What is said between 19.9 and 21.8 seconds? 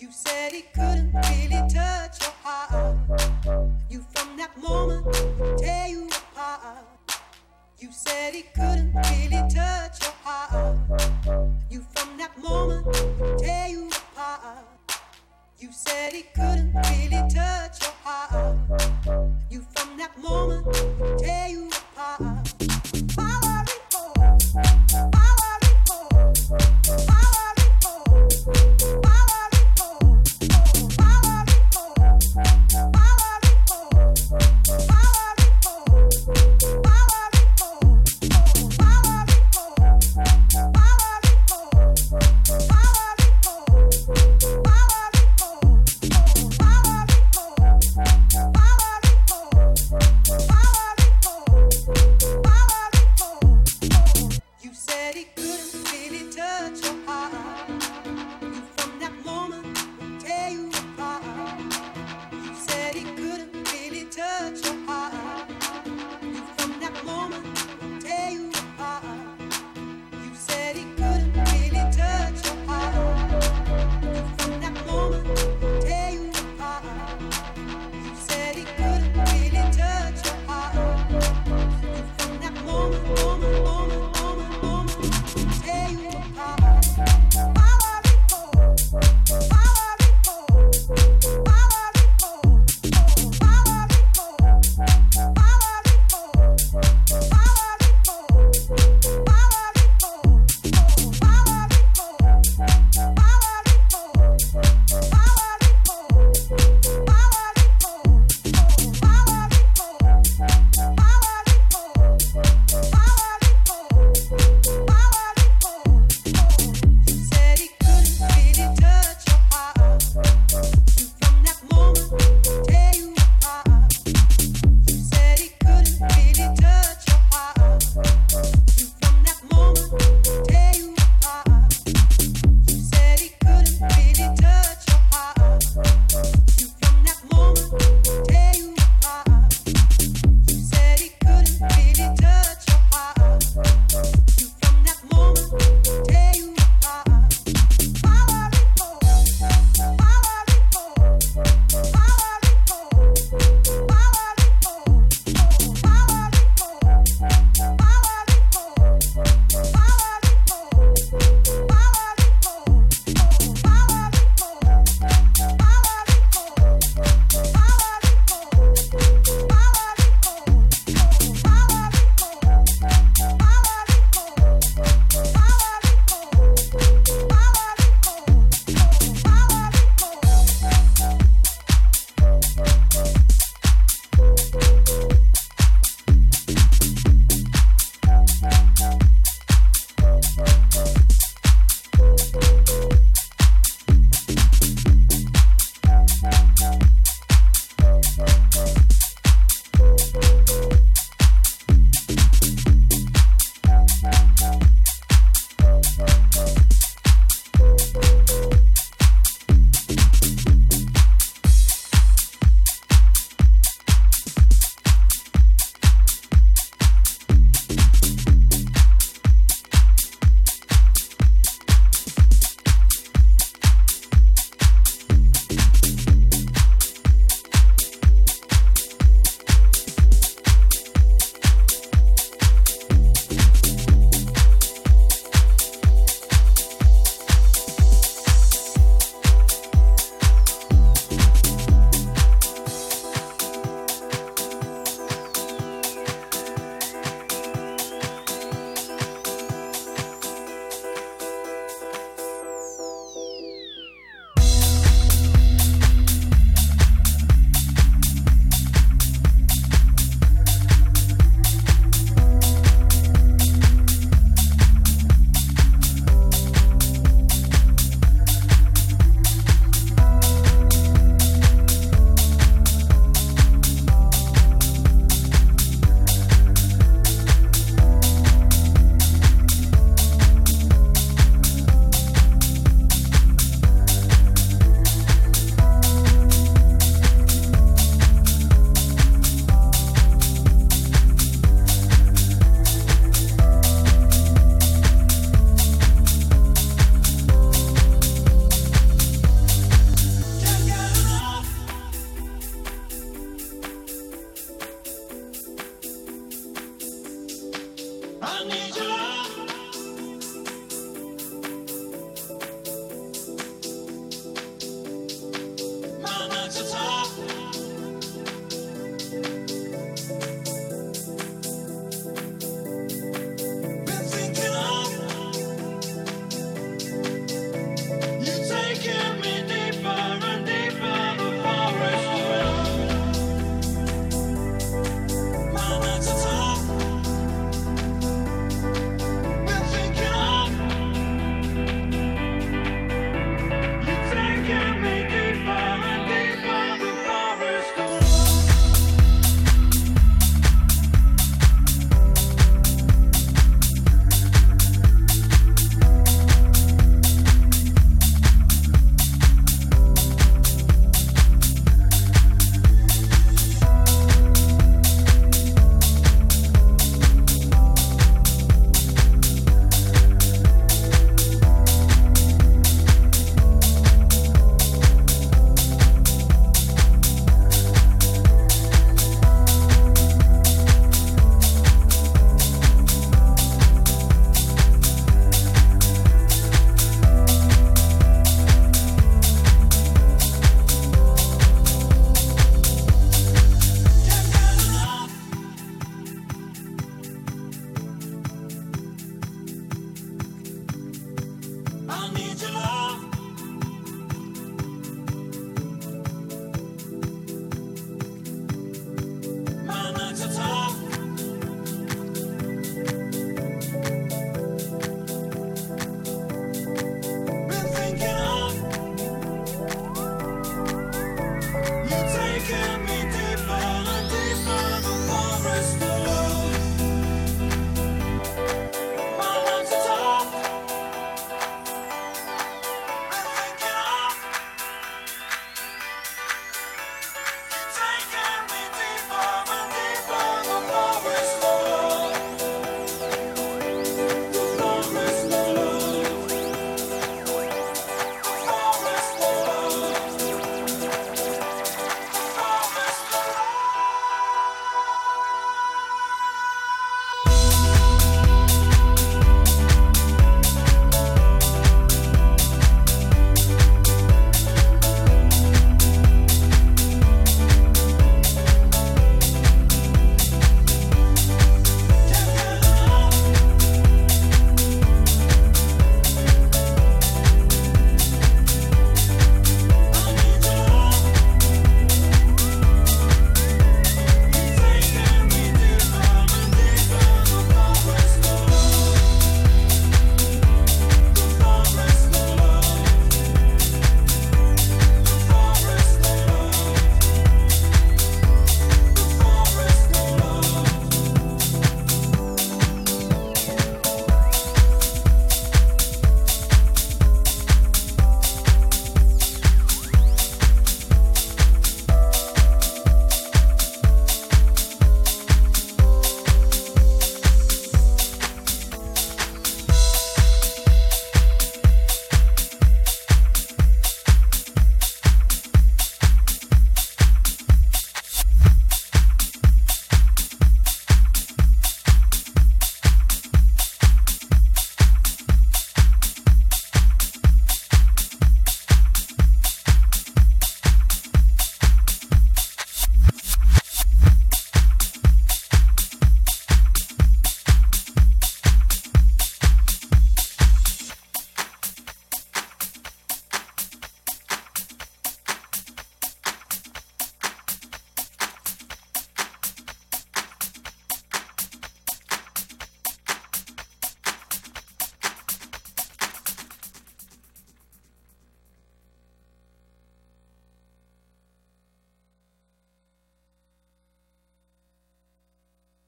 that moment tear you